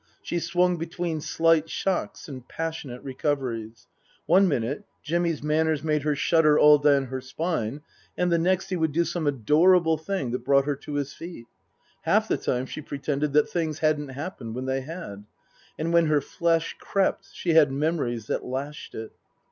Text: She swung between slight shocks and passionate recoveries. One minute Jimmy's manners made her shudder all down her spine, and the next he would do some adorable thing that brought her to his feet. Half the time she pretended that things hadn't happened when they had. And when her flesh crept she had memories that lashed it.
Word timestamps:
She 0.23 0.39
swung 0.39 0.77
between 0.77 1.21
slight 1.21 1.69
shocks 1.69 2.27
and 2.27 2.47
passionate 2.47 3.03
recoveries. 3.03 3.85
One 4.25 4.47
minute 4.47 4.83
Jimmy's 5.03 5.43
manners 5.43 5.83
made 5.83 6.01
her 6.01 6.15
shudder 6.15 6.57
all 6.57 6.79
down 6.79 7.05
her 7.05 7.21
spine, 7.21 7.81
and 8.17 8.31
the 8.31 8.39
next 8.39 8.69
he 8.69 8.75
would 8.75 8.93
do 8.93 9.05
some 9.05 9.27
adorable 9.27 9.99
thing 9.99 10.31
that 10.31 10.43
brought 10.43 10.65
her 10.65 10.75
to 10.75 10.93
his 10.95 11.13
feet. 11.13 11.45
Half 12.01 12.29
the 12.29 12.37
time 12.37 12.65
she 12.65 12.81
pretended 12.81 13.33
that 13.33 13.49
things 13.51 13.77
hadn't 13.77 14.09
happened 14.09 14.55
when 14.55 14.65
they 14.65 14.81
had. 14.81 15.23
And 15.77 15.93
when 15.93 16.07
her 16.07 16.19
flesh 16.19 16.75
crept 16.79 17.27
she 17.33 17.53
had 17.53 17.71
memories 17.71 18.25
that 18.25 18.43
lashed 18.43 18.95
it. 18.95 19.11